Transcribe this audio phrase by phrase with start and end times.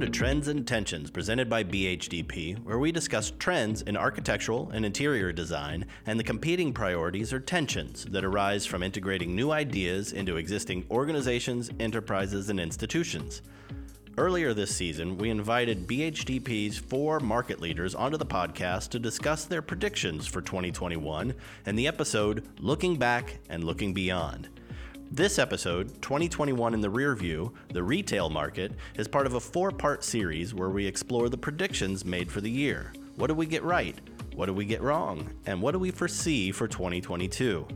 [0.00, 5.30] To Trends and Tensions, presented by BHDP, where we discuss trends in architectural and interior
[5.30, 10.86] design and the competing priorities or tensions that arise from integrating new ideas into existing
[10.90, 13.42] organizations, enterprises, and institutions.
[14.16, 19.60] Earlier this season, we invited BHDP's four market leaders onto the podcast to discuss their
[19.60, 21.34] predictions for 2021
[21.66, 24.48] and the episode Looking Back and Looking Beyond.
[25.12, 29.72] This episode, 2021 in the Rear View, the retail market, is part of a four
[29.72, 32.92] part series where we explore the predictions made for the year.
[33.16, 34.00] What did we get right?
[34.36, 35.28] What did we get wrong?
[35.46, 37.66] And what do we foresee for 2022?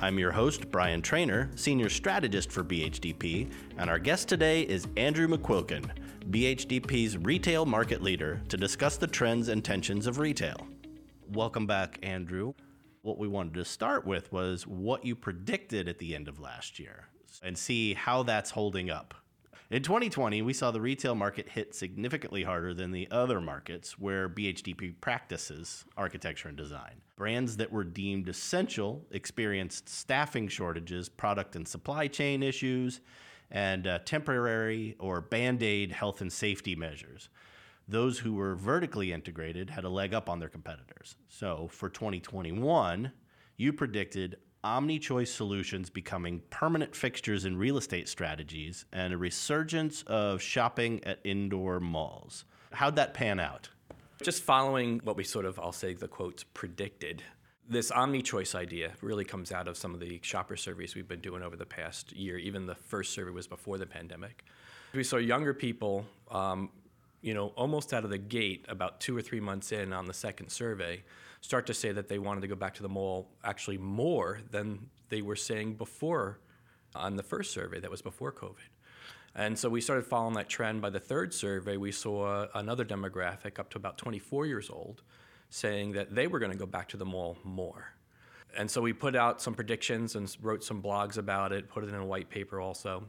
[0.00, 5.28] I'm your host, Brian Trainer, Senior Strategist for BHDP, and our guest today is Andrew
[5.28, 5.88] McQuilkin,
[6.30, 10.66] BHDP's Retail Market Leader, to discuss the trends and tensions of retail.
[11.28, 12.52] Welcome back, Andrew
[13.04, 16.78] what we wanted to start with was what you predicted at the end of last
[16.78, 17.08] year
[17.42, 19.14] and see how that's holding up.
[19.70, 24.28] In 2020, we saw the retail market hit significantly harder than the other markets where
[24.28, 27.02] BHDP practices architecture and design.
[27.16, 33.00] Brands that were deemed essential experienced staffing shortages, product and supply chain issues,
[33.50, 37.28] and uh, temporary or band aid health and safety measures
[37.86, 41.16] those who were vertically integrated had a leg up on their competitors.
[41.28, 43.12] So for 2021,
[43.56, 50.02] you predicted omni choice solutions becoming permanent fixtures in real estate strategies and a resurgence
[50.06, 52.46] of shopping at indoor malls.
[52.72, 53.68] How'd that pan out?
[54.22, 57.22] Just following what we sort of, I'll say the quotes, predicted.
[57.68, 61.20] This omni choice idea really comes out of some of the shopper surveys we've been
[61.20, 62.38] doing over the past year.
[62.38, 64.44] Even the first survey was before the pandemic.
[64.94, 66.70] We saw younger people um,
[67.24, 70.12] you know, almost out of the gate, about two or three months in on the
[70.12, 71.02] second survey,
[71.40, 74.90] start to say that they wanted to go back to the mall actually more than
[75.08, 76.38] they were saying before
[76.94, 78.68] on the first survey that was before COVID.
[79.34, 80.82] And so we started following that trend.
[80.82, 85.02] By the third survey, we saw another demographic up to about 24 years old
[85.48, 87.94] saying that they were going to go back to the mall more.
[88.56, 91.88] And so we put out some predictions and wrote some blogs about it, put it
[91.88, 93.04] in a white paper also.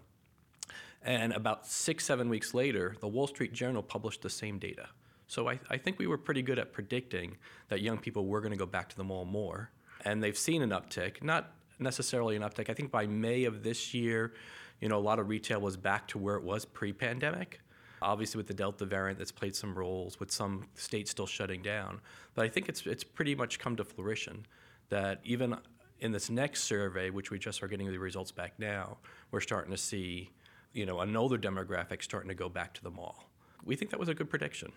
[1.06, 4.88] And about six, seven weeks later, the Wall Street Journal published the same data.
[5.28, 7.38] So I, I think we were pretty good at predicting
[7.70, 9.70] that young people were going to go back to the mall more.
[10.04, 12.70] And they've seen an uptick, not necessarily an uptick.
[12.70, 14.34] I think by May of this year,
[14.82, 17.62] you know, a lot of retail was back to where it was pre-pandemic.
[18.02, 20.20] Obviously, with the Delta variant, that's played some roles.
[20.20, 22.02] With some states still shutting down,
[22.34, 24.46] but I think it's it's pretty much come to fruition
[24.90, 25.56] that even
[26.02, 28.98] in this next survey, which we just are getting the results back now,
[29.32, 30.30] we're starting to see
[30.76, 33.30] you know, another demographic starting to go back to the mall.
[33.64, 34.72] We think that was a good prediction.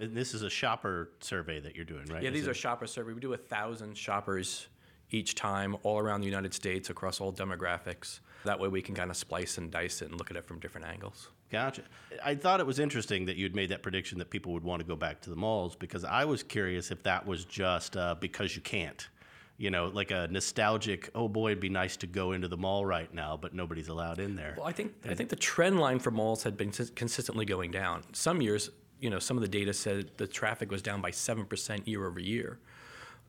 [0.00, 2.22] And this is a shopper survey that you're doing, right?
[2.22, 2.50] Yeah, is these it?
[2.50, 3.14] are shopper surveys.
[3.14, 4.66] We do a thousand shoppers
[5.10, 8.18] each time, all around the United States, across all demographics.
[8.44, 10.58] That way, we can kind of splice and dice it and look at it from
[10.58, 11.28] different angles.
[11.50, 11.82] Gotcha.
[12.24, 14.86] I thought it was interesting that you'd made that prediction that people would want to
[14.86, 18.56] go back to the malls because I was curious if that was just uh, because
[18.56, 19.08] you can't
[19.56, 22.84] you know, like a nostalgic, oh boy, it'd be nice to go into the mall
[22.84, 24.54] right now, but nobody's allowed in there.
[24.56, 28.02] Well, I think I think the trend line for malls had been consistently going down.
[28.12, 28.70] Some years,
[29.00, 32.06] you know, some of the data said the traffic was down by seven percent year
[32.06, 32.58] over year,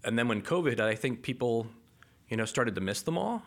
[0.04, 1.68] and then when COVID, I think people,
[2.30, 3.44] you know, started to miss the mall.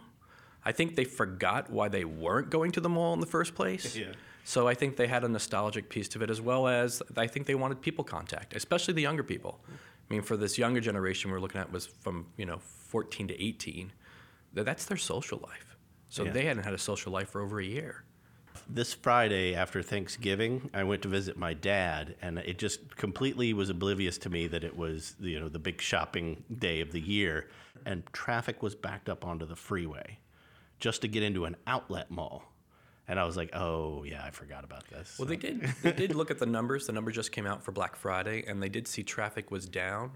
[0.64, 3.96] I think they forgot why they weren't going to the mall in the first place.
[3.96, 4.12] Yeah.
[4.44, 7.46] So I think they had a nostalgic piece to it as well as I think
[7.46, 9.60] they wanted people contact, especially the younger people.
[10.08, 13.42] I mean, for this younger generation we're looking at was from you know 14 to
[13.42, 13.92] 18.
[14.54, 15.76] That's their social life.
[16.08, 16.32] So yeah.
[16.32, 18.04] they hadn't had a social life for over a year.
[18.70, 23.70] This Friday after Thanksgiving, I went to visit my dad, and it just completely was
[23.70, 27.48] oblivious to me that it was you know the big shopping day of the year,
[27.84, 30.18] and traffic was backed up onto the freeway
[30.80, 32.44] just to get into an outlet mall.
[33.08, 35.30] And I was like, "Oh yeah, I forgot about this." Well, so.
[35.30, 35.62] they did.
[35.82, 36.86] They did look at the numbers.
[36.86, 40.12] The numbers just came out for Black Friday, and they did see traffic was down.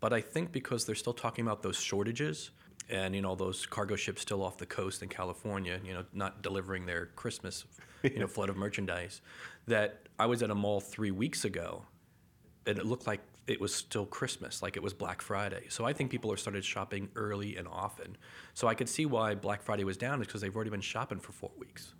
[0.00, 2.50] But I think because they're still talking about those shortages,
[2.88, 6.42] and you know those cargo ships still off the coast in California, you know, not
[6.42, 7.66] delivering their Christmas,
[8.02, 9.20] you know, flood of merchandise.
[9.66, 11.84] That I was at a mall three weeks ago,
[12.66, 15.66] and it looked like it was still Christmas, like it was Black Friday.
[15.68, 18.16] So I think people are started shopping early and often.
[18.54, 21.20] So I could see why Black Friday was down is because they've already been shopping
[21.20, 21.92] for four weeks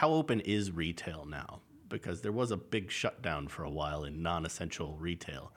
[0.00, 1.60] how open is retail now?
[1.90, 5.52] Because there was a big shutdown for a while in non-essential retail.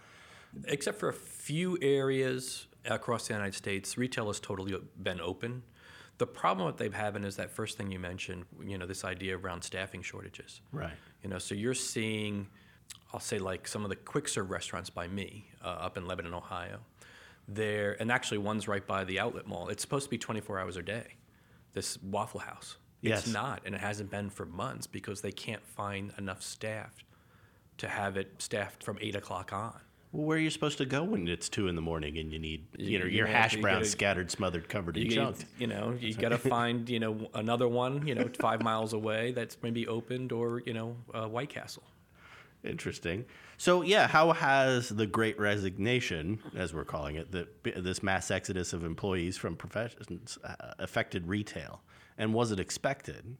[0.66, 5.63] Except for a few areas across the United States, retail has totally been open.
[6.18, 9.38] The problem that they've having is that first thing you mentioned, you know, this idea
[9.38, 10.60] around staffing shortages.
[10.74, 10.92] Right.
[11.24, 12.48] You know, so you're seeing,
[13.13, 16.34] I'll say like some of the quick serve restaurants by me uh, up in Lebanon,
[16.34, 16.81] Ohio.
[17.48, 19.69] There, and actually one's right by the outlet mall.
[19.69, 21.16] It's supposed to be 24 hours a day.
[21.72, 23.26] This Waffle House Yes.
[23.26, 26.94] It's not, and it hasn't been for months because they can't find enough staff
[27.78, 29.80] to have it staffed from eight o'clock on.
[30.14, 32.38] Well, where are you supposed to go when it's two in the morning and you
[32.40, 35.38] need you know your you hash you browns scattered, smothered, covered in You, junk?
[35.58, 39.32] you know, you got to find you know another one you know five miles away
[39.32, 41.84] that's maybe opened or you know uh, White Castle.
[42.64, 43.26] Interesting.
[43.58, 47.48] So yeah, how has the Great Resignation, as we're calling it, the,
[47.82, 51.82] this mass exodus of employees from professions uh, affected retail,
[52.18, 53.38] and was it expected?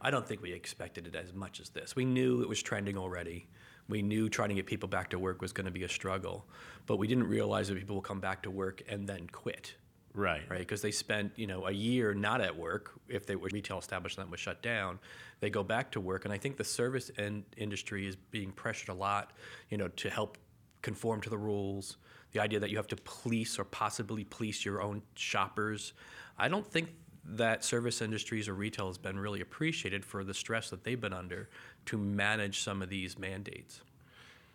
[0.00, 1.94] I don't think we expected it as much as this.
[1.94, 3.46] We knew it was trending already.
[3.88, 6.46] We knew trying to get people back to work was going to be a struggle,
[6.86, 9.74] but we didn't realize that people will come back to work and then quit,
[10.14, 10.42] Right.
[10.48, 10.60] right?
[10.60, 14.30] Because they spent you know a year not at work if they were retail establishment
[14.30, 14.98] was shut down.
[15.40, 18.90] They go back to work, and I think the service and industry is being pressured
[18.90, 19.32] a lot,
[19.70, 20.38] you know, to help
[20.82, 21.96] conform to the rules.
[22.32, 25.94] The idea that you have to police or possibly police your own shoppers.
[26.38, 26.90] I don't think
[27.36, 31.12] that service industries or retail has been really appreciated for the stress that they've been
[31.12, 31.48] under
[31.86, 33.80] to manage some of these mandates.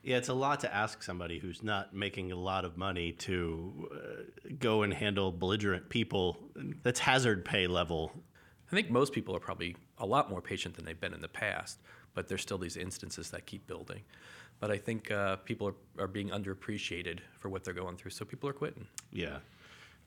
[0.04, 3.90] Yeah, it's a lot to ask somebody who's not making a lot of money to
[3.92, 6.38] uh, go and handle belligerent people.
[6.84, 8.12] That's hazard pay level.
[8.72, 11.28] I think most people are probably a lot more patient than they've been in the
[11.28, 11.80] past,
[12.14, 14.02] but there's still these instances that keep building.
[14.60, 18.26] But I think uh, people are, are being underappreciated for what they're going through, so
[18.26, 18.88] people are quitting.
[19.12, 19.38] Yeah.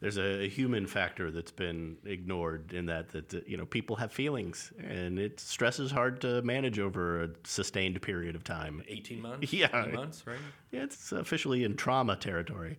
[0.00, 4.12] There's a, a human factor that's been ignored in that that you know people have
[4.12, 8.82] feelings and it stress is hard to manage over a sustained period of time.
[8.86, 9.52] 18 months?
[9.58, 9.68] Yeah.
[9.68, 10.38] 20 months, right?
[10.70, 12.78] Yeah, it's officially in trauma territory.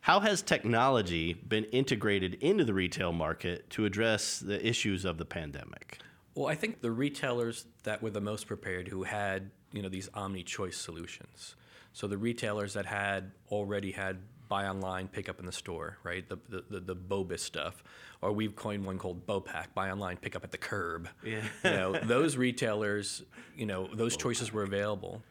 [0.00, 5.24] How has technology been integrated into the retail market to address the issues of the
[5.24, 5.98] pandemic?
[6.34, 10.08] Well, I think the retailers that were the most prepared who had, you know, these
[10.12, 11.54] omni-choice solutions.
[11.92, 14.18] So the retailers that had already had
[14.48, 16.28] buy online, pick up in the store, right?
[16.28, 17.82] The the, the, the BOPIS stuff.
[18.20, 21.08] Or we've coined one called BOPAC, buy online, pick up at the curb.
[21.24, 21.42] Yeah.
[21.64, 23.22] You know, those retailers,
[23.56, 25.22] you know, those choices were available.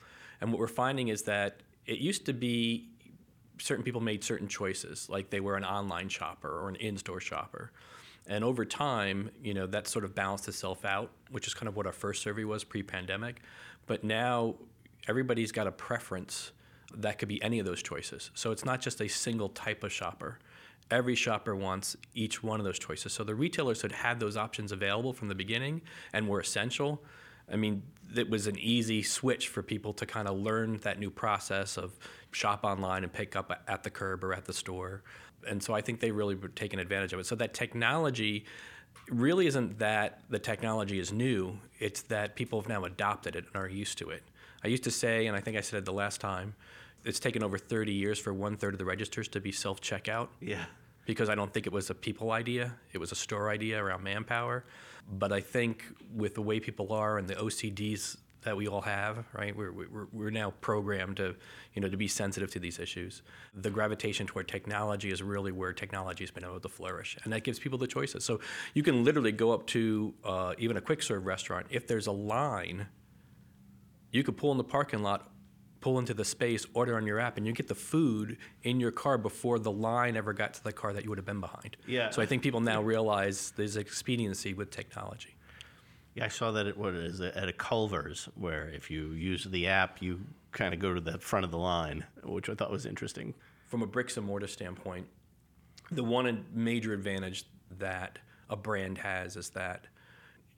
[0.41, 2.89] And what we're finding is that it used to be
[3.59, 7.71] certain people made certain choices, like they were an online shopper or an in-store shopper.
[8.27, 11.75] And over time, you know, that sort of balanced itself out, which is kind of
[11.75, 13.41] what our first survey was pre-pandemic.
[13.85, 14.55] But now
[15.07, 16.51] everybody's got a preference
[16.97, 18.31] that could be any of those choices.
[18.33, 20.39] So it's not just a single type of shopper.
[20.89, 23.13] Every shopper wants each one of those choices.
[23.13, 25.81] So the retailers had had those options available from the beginning
[26.13, 27.01] and were essential.
[27.51, 27.83] I mean,
[28.15, 31.97] it was an easy switch for people to kind of learn that new process of
[32.31, 35.03] shop online and pick up at the curb or at the store.
[35.47, 37.25] And so I think they really were taking advantage of it.
[37.25, 38.45] So that technology
[39.09, 43.55] really isn't that the technology is new, it's that people have now adopted it and
[43.55, 44.23] are used to it.
[44.63, 46.55] I used to say, and I think I said it the last time,
[47.05, 50.29] it's taken over 30 years for one third of the registers to be self checkout
[50.39, 50.65] Yeah.
[51.05, 52.75] because I don't think it was a people idea.
[52.93, 54.63] It was a store idea around manpower.
[55.11, 55.83] But I think
[56.15, 59.55] with the way people are and the OCDs that we all have, right?
[59.55, 61.35] We're, we're, we're now programmed to,
[61.75, 63.21] you know, to be sensitive to these issues.
[63.53, 67.43] The gravitation toward technology is really where technology has been able to flourish, and that
[67.43, 68.23] gives people the choices.
[68.25, 68.39] So
[68.73, 71.67] you can literally go up to uh, even a quick serve restaurant.
[71.69, 72.87] If there's a line,
[74.11, 75.29] you could pull in the parking lot,
[75.81, 78.91] pull into the space, order on your app, and you get the food in your
[78.91, 81.75] car before the line ever got to the car that you would have been behind.
[81.87, 82.11] Yeah.
[82.11, 85.35] So I think people now realize there's expediency with technology.
[86.13, 89.67] Yeah, I saw that at what is at a Culver's, where if you use the
[89.67, 90.21] app, you
[90.51, 93.33] kind of go to the front of the line, which I thought was interesting.
[93.67, 95.07] From a bricks and mortar standpoint,
[95.89, 97.45] the one major advantage
[97.79, 98.19] that
[98.49, 99.87] a brand has is that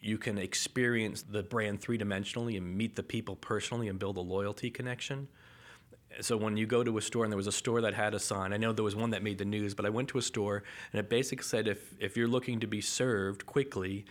[0.04, 4.22] you can experience the brand three dimensionally and meet the people personally and build a
[4.22, 5.30] loyalty connection.
[6.20, 8.20] So when you go to a store, and there was a store that had a
[8.20, 10.22] sign, I know there was one that made the news, but I went to a
[10.22, 14.06] store and it basically said if, if you're looking to be served quickly,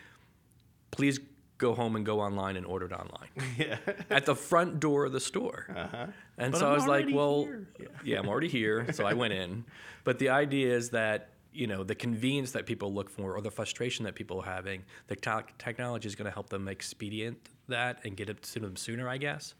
[0.90, 1.20] please
[1.58, 3.28] go home and go online and order it online.
[3.58, 3.76] Yeah.
[4.10, 5.66] At the front door of the store.
[5.76, 6.06] Uh-huh.
[6.38, 7.48] And But so I'm I was like, well.
[7.78, 7.86] Yeah.
[8.02, 8.18] yeah.
[8.18, 8.90] I'm already here.
[8.92, 9.64] So I went in.
[10.04, 13.50] But the idea is that, you know, the convenience that people look for or the
[13.50, 18.00] frustration that people are having, the te- technology is going to help them expedient that
[18.04, 19.54] and get it to them sooner, I guess.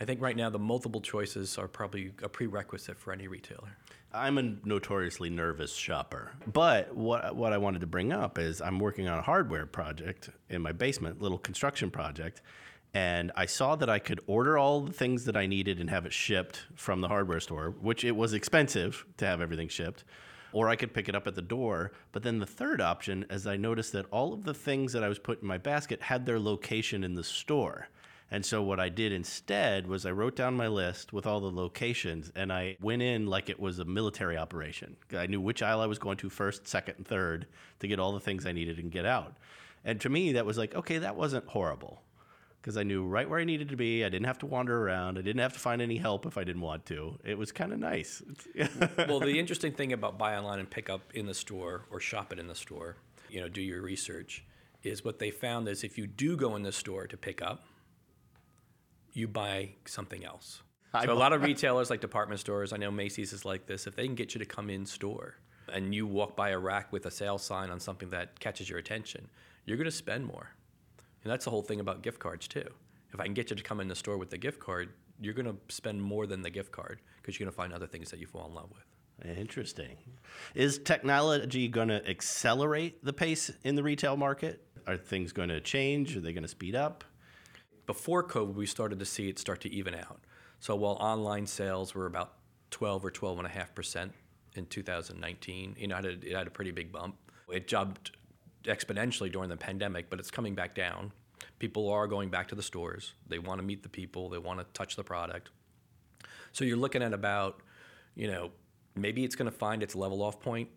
[0.00, 3.76] I think right now the multiple choices are probably a prerequisite for any retailer.
[4.12, 6.32] I'm a notoriously nervous shopper.
[6.52, 10.30] But what what I wanted to bring up is I'm working on a hardware project
[10.48, 12.40] in my basement, little construction project,
[12.94, 16.06] and I saw that I could order all the things that I needed and have
[16.06, 20.04] it shipped from the hardware store, which it was expensive to have everything shipped.
[20.52, 21.92] Or I could pick it up at the door.
[22.12, 25.08] But then the third option is I noticed that all of the things that I
[25.08, 27.88] was putting in my basket had their location in the store.
[28.30, 31.50] And so what I did instead was I wrote down my list with all the
[31.50, 34.96] locations and I went in like it was a military operation.
[35.14, 37.46] I knew which aisle I was going to first, second, and third
[37.80, 39.38] to get all the things I needed and get out.
[39.84, 42.02] And to me, that was like, okay, that wasn't horrible
[42.68, 44.04] because I knew right where I needed to be.
[44.04, 45.16] I didn't have to wander around.
[45.16, 47.18] I didn't have to find any help if I didn't want to.
[47.24, 48.22] It was kind of nice.
[49.08, 52.30] well, the interesting thing about buy online and pick up in the store or shop
[52.30, 52.96] it in the store,
[53.30, 54.44] you know, do your research,
[54.82, 57.64] is what they found is if you do go in the store to pick up,
[59.14, 60.60] you buy something else.
[61.02, 63.96] So a lot of retailers like department stores, I know Macy's is like this, if
[63.96, 65.36] they can get you to come in store
[65.72, 68.78] and you walk by a rack with a sale sign on something that catches your
[68.78, 69.30] attention,
[69.64, 70.50] you're going to spend more.
[71.24, 72.66] And that's the whole thing about gift cards too.
[73.12, 75.34] If I can get you to come in the store with the gift card, you're
[75.34, 78.10] going to spend more than the gift card because you're going to find other things
[78.10, 79.36] that you fall in love with.
[79.36, 79.96] Interesting.
[80.54, 84.64] Is technology going to accelerate the pace in the retail market?
[84.86, 86.16] Are things going to change?
[86.16, 87.02] Are they going to speed up?
[87.86, 90.20] Before COVID, we started to see it start to even out.
[90.60, 92.34] So while online sales were about
[92.70, 94.10] 12 or 12.5%
[94.54, 97.16] in 2019, you know, it had, a, it had a pretty big bump.
[97.50, 98.12] It jumped
[98.68, 101.12] exponentially during the pandemic, but it's coming back down.
[101.58, 103.14] People are going back to the stores.
[103.26, 104.28] They want to meet the people.
[104.28, 105.50] They want to touch the product.
[106.52, 107.60] So you're looking at about,
[108.14, 108.50] you know,
[108.94, 110.68] maybe it's going to find its level off point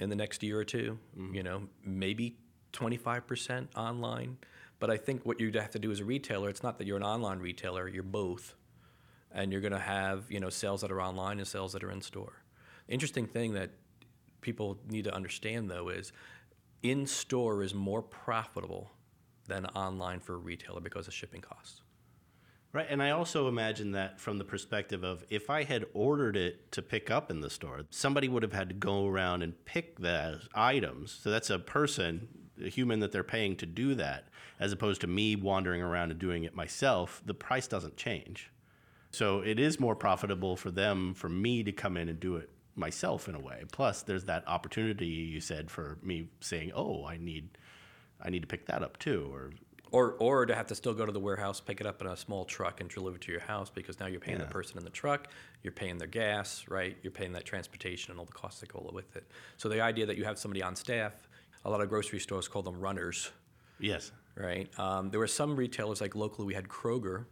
[0.00, 1.34] in the next year or 2 mm-hmm.
[1.34, 2.36] You know, maybe
[2.72, 4.36] 25% online.
[4.78, 6.98] But I think what you'd have to do as a retailer, it's not that you're
[6.98, 8.54] an online retailer, you're both.
[9.32, 11.90] And you're going to have, you know, sales that are online and sales that are
[11.90, 12.42] in store.
[12.88, 13.70] Interesting thing that
[14.40, 16.12] people need to understand though is
[16.82, 18.90] in store is more profitable
[19.46, 21.82] than online for a retailer because of shipping costs.
[22.72, 26.70] Right, and I also imagine that from the perspective of if I had ordered it
[26.72, 29.98] to pick up in the store, somebody would have had to go around and pick
[29.98, 31.18] the items.
[31.22, 32.28] So that's a person,
[32.62, 34.28] a human that they're paying to do that,
[34.60, 37.22] as opposed to me wandering around and doing it myself.
[37.24, 38.50] The price doesn't change.
[39.10, 42.50] So it is more profitable for them, for me to come in and do it
[42.76, 43.64] myself in a way.
[43.72, 47.58] Plus, there's that opportunity you said for me saying, "Oh, I need,
[48.20, 49.50] I need to pick that up too," or
[49.90, 52.16] or or to have to still go to the warehouse, pick it up in a
[52.16, 54.44] small truck, and deliver it to your house because now you're paying yeah.
[54.44, 55.28] the person in the truck,
[55.62, 56.96] you're paying their gas, right?
[57.02, 59.26] You're paying that transportation and all the costs that go with it.
[59.56, 61.28] So the idea that you have somebody on staff,
[61.64, 63.30] a lot of grocery stores call them runners.
[63.78, 64.12] Yes.
[64.36, 64.68] Right.
[64.78, 67.24] Um, there were some retailers like locally we had Kroger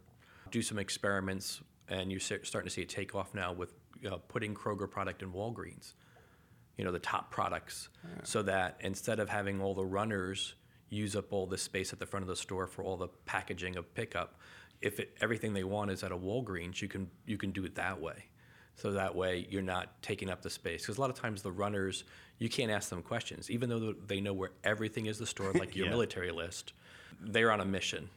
[0.49, 3.73] do some experiments, and you're starting to see it take off now with
[4.05, 5.93] uh, putting Kroger product in Walgreens,
[6.77, 8.21] you know, the top products, yeah.
[8.23, 10.55] so that instead of having all the runners
[10.89, 13.75] use up all the space at the front of the store for all the packaging
[13.75, 14.39] of pickup,
[14.81, 17.75] if it, everything they want is at a Walgreens, you can you can do it
[17.75, 18.25] that way.
[18.75, 20.81] So that way you're not taking up the space.
[20.81, 22.03] Because a lot of times the runners,
[22.39, 25.75] you can't ask them questions, even though they know where everything is the store, like
[25.75, 25.91] your yeah.
[25.91, 26.73] military list.
[27.21, 28.09] They're on a mission.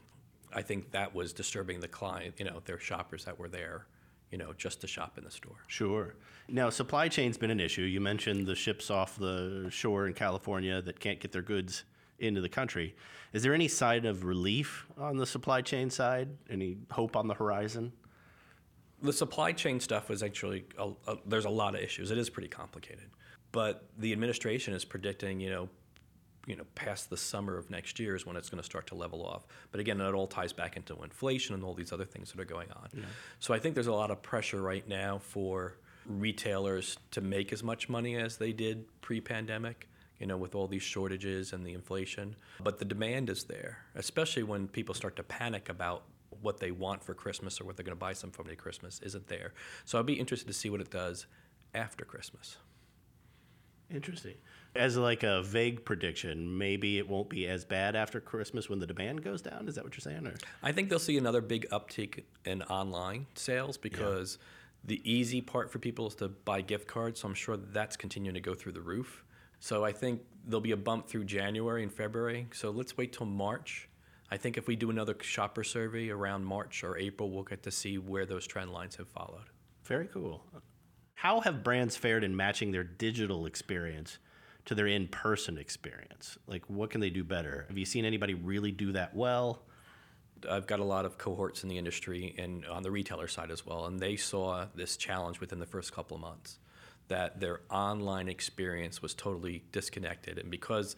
[0.52, 3.87] I think that was disturbing the client, you know, their shoppers that were there
[4.30, 5.56] you know, just to shop in the store.
[5.66, 6.14] Sure.
[6.49, 7.82] Now, supply chain's been an issue.
[7.82, 11.85] You mentioned the ships off the shore in California that can't get their goods
[12.18, 12.94] into the country.
[13.32, 16.28] Is there any sign of relief on the supply chain side?
[16.50, 17.92] Any hope on the horizon?
[19.02, 22.11] The supply chain stuff is actually a, a, there's a lot of issues.
[22.11, 23.11] It is pretty complicated,
[23.52, 25.68] but the administration is predicting, you know,
[26.49, 28.95] you know, past the summer of next year is when it's going to start to
[28.95, 29.47] level off.
[29.71, 32.47] But again, it all ties back into inflation and all these other things that are
[32.47, 32.88] going on.
[32.95, 33.02] Yeah.
[33.38, 35.76] So I think there's a lot of pressure right now for
[36.07, 39.88] retailers to make as much money as they did pre-pandemic
[40.19, 42.35] you know, with all these shortages and the inflation.
[42.61, 46.02] But the demand is there, especially when people start to panic about
[46.43, 49.52] what they want for Christmas or what they're going to buy somebody Christmas isn't there.
[49.85, 51.26] So I'd be interested to see what it does
[51.75, 52.57] after Christmas.
[53.90, 54.35] Interesting.
[54.75, 58.87] As like a vague prediction, maybe it won't be as bad after Christmas when the
[58.87, 59.66] demand goes down.
[59.66, 60.26] Is that what you're saying?
[60.26, 60.34] Or?
[60.62, 64.96] I think they'll see another big uptick in online sales because yeah.
[64.96, 67.20] the easy part for people is to buy gift cards.
[67.20, 69.25] So I'm sure that's continuing to go through the roof.
[69.60, 72.46] So I think there'll be a bump through January and February.
[72.52, 73.88] So let's wait till March.
[74.30, 77.70] I think if we do another shopper survey around March or April, we'll get to
[77.70, 79.46] see where those trend lines have followed.
[79.84, 80.44] Very cool.
[81.14, 84.18] How have brands fared in matching their digital experience
[84.68, 86.37] to their in person experience?
[86.46, 87.64] Like, what can they do better?
[87.68, 89.62] Have you seen anybody really do that well?
[90.48, 93.64] I've got a lot of cohorts in the industry and on the retailer side as
[93.64, 96.58] well, and they saw this challenge within the first couple of months
[97.08, 100.37] that their online experience was totally disconnected.
[100.37, 100.96] And because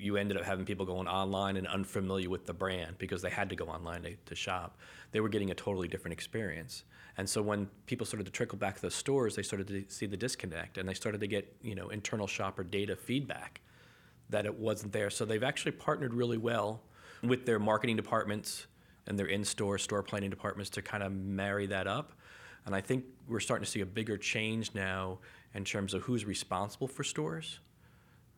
[0.00, 3.50] you ended up having people going online and unfamiliar with the brand because they had
[3.50, 4.78] to go online to, to, shop.
[5.12, 6.84] They were getting a totally different experience.
[7.18, 10.06] And so when people started to trickle back to the stores, they started to see
[10.06, 13.60] the disconnect and they started to get, you know, internal shopper data feedback
[14.30, 15.10] that it wasn't there.
[15.10, 16.82] So they've actually partnered really well
[17.22, 18.66] with their marketing departments
[19.06, 22.12] and their in-store store planning departments to kind of marry that up.
[22.64, 25.18] And I think we're starting to see a bigger change now
[25.54, 27.58] in terms of who's responsible for stores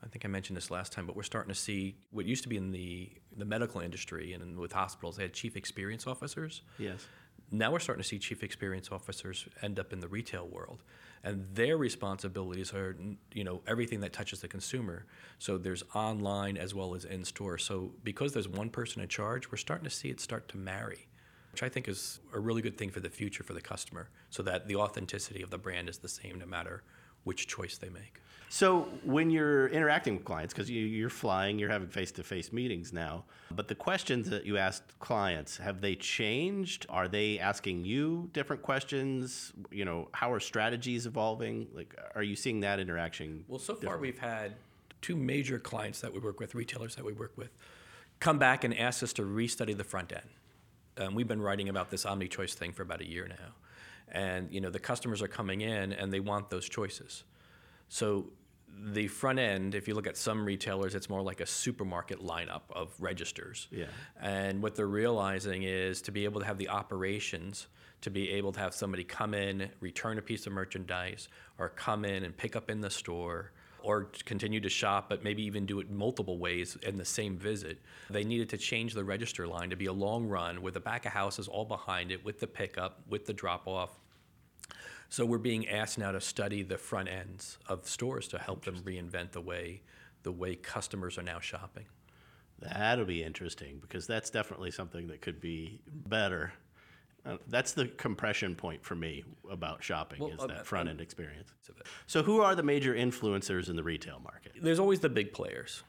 [0.05, 2.49] I think I mentioned this last time, but we're starting to see what used to
[2.49, 6.63] be in the, the medical industry and with hospitals, they had chief experience officers.
[6.79, 7.07] Yes.
[7.51, 10.83] Now we're starting to see chief experience officers end up in the retail world,
[11.23, 12.97] and their responsibilities are,
[13.35, 15.05] you know, everything that touches the consumer.
[15.39, 17.59] So there's online as well as in store.
[17.59, 21.07] So because there's one person in charge, we're starting to see it start to marry,
[21.53, 24.43] which I think is a really good thing for the future for the customer, so
[24.45, 26.83] that the authenticity of the brand is the same no matter
[27.25, 28.21] which choice they make.
[28.53, 33.25] So when you're interacting with clients, because you, are flying, you're having face-to-face meetings now,
[33.51, 36.85] but the questions that you asked clients have they changed?
[36.91, 39.55] Are they asking you different questions?
[39.71, 41.69] You know, how are strategies evolving?
[41.73, 43.47] Like, are you seeing that interaction?
[43.49, 44.53] Well, so far we've had
[45.01, 47.57] two major clients that we work with, retailers that we work with,
[48.21, 50.29] come back and ask us to restudy the front end.
[50.99, 53.55] Um, we've been writing about this omni-choice thing for about a year now,
[54.09, 57.25] and you know the customers are coming in and they want those choices.
[57.89, 58.27] So
[58.93, 62.63] the front end, if you look at some retailers, it's more like a supermarket lineup
[62.71, 63.69] of registers.
[63.71, 63.87] Yeah.
[64.21, 67.69] And what they're realizing is to be able to have the operations,
[68.01, 72.05] to be able to have somebody come in, return a piece of merchandise, or come
[72.05, 73.53] in and pick up in the store,
[73.83, 77.81] or continue to shop, but maybe even do it multiple ways in the same visit.
[78.11, 81.05] They needed to change the register line to be a long run where the back
[81.05, 83.99] of house is all behind it with the pickup, with the drop off,
[85.13, 88.77] so we're being asked now to study the front ends of stores to help them
[88.77, 89.83] reinvent the way
[90.23, 91.85] the way customers are now shopping.
[92.61, 96.55] That'll be interesting because that's definitely something that could be better.
[97.27, 101.03] Uh, that's the compression point for me about shopping well, is uh, that front end
[101.03, 101.53] experience.
[102.07, 104.53] So, who are the major influencers in the retail market?
[104.63, 105.83] There's always the big players.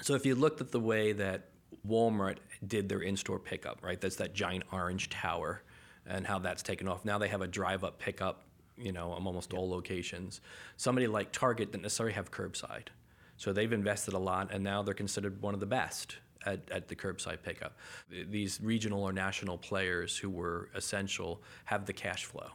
[0.00, 1.48] So, if you looked at the way that
[1.84, 4.00] Walmart did their in-store pickup, right?
[4.00, 5.62] That's that giant orange tower
[6.08, 7.04] and how that's taken off.
[7.04, 8.42] Now they have a drive up pickup,
[8.76, 10.40] you know, on almost all locations.
[10.76, 12.88] Somebody like Target didn't necessarily have curbside.
[13.36, 16.88] So they've invested a lot and now they're considered one of the best at, at
[16.88, 17.76] the curbside pickup.
[18.10, 22.50] These regional or national players who were essential have the cash flow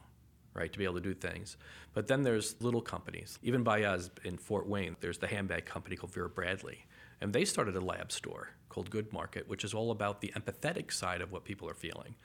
[0.54, 1.58] right, to be able to do things.
[1.94, 3.40] But then there's little companies.
[3.44, 6.86] Even by us in Fort Wayne, there's the handbag company called Vera Bradley.
[7.22, 10.92] And they started a lab store called Good Market, which is all about the empathetic
[10.92, 12.16] side of what people are feeling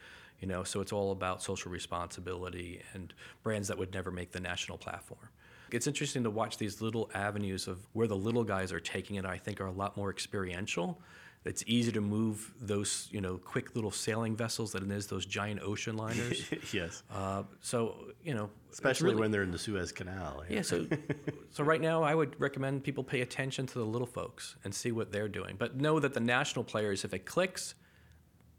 [0.41, 3.13] you know so it's all about social responsibility and
[3.43, 5.29] brands that would never make the national platform
[5.71, 9.25] it's interesting to watch these little avenues of where the little guys are taking it
[9.25, 11.01] i think are a lot more experiential
[11.45, 15.25] it's easy to move those you know quick little sailing vessels than it is those
[15.25, 19.93] giant ocean liners yes uh, so you know especially really, when they're in the suez
[19.93, 20.87] canal yeah, yeah so
[21.51, 24.93] so right now i would recommend people pay attention to the little folks and see
[24.93, 27.75] what they're doing but know that the national players if it clicks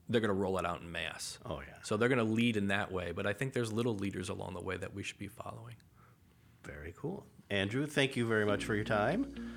[0.09, 1.37] they're going to roll it out in mass.
[1.45, 1.75] Oh yeah.
[1.83, 4.55] So they're going to lead in that way, but I think there's little leaders along
[4.55, 5.75] the way that we should be following.
[6.63, 7.25] Very cool.
[7.51, 9.55] Andrew, thank you very much for your time.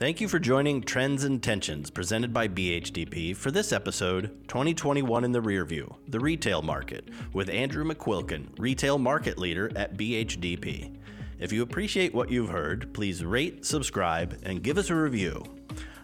[0.00, 5.32] Thank you for joining Trends and Tensions presented by BHDP for this episode 2021 in
[5.32, 10.96] the Rearview, the retail market, with Andrew McQuilkin, retail market leader at BHDP.
[11.38, 15.44] If you appreciate what you've heard, please rate, subscribe, and give us a review.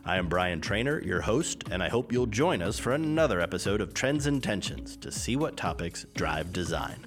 [0.04, 3.80] I am Brian Trainer, your host, and I hope you'll join us for another episode
[3.80, 7.06] of Trends and Tensions to see what topics drive design.